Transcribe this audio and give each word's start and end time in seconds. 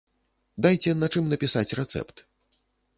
Дайце 0.67 0.95
на 1.03 1.11
чым 1.15 1.29
напісаць 1.37 1.67
рэцэпт. 1.83 2.29